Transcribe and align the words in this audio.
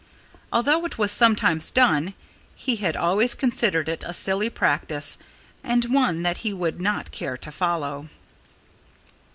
Although 0.51 0.83
it 0.85 0.97
was 0.97 1.11
sometimes 1.11 1.69
done, 1.69 2.15
he 2.55 2.77
had 2.77 2.95
always 2.97 3.35
considered 3.35 3.87
it 3.87 4.03
a 4.03 4.15
silly 4.15 4.49
practice 4.49 5.19
and 5.63 5.93
one 5.93 6.23
that 6.23 6.39
he 6.39 6.53
would 6.53 6.81
not 6.81 7.11
care 7.11 7.37
to 7.37 7.51
follow. 7.51 8.09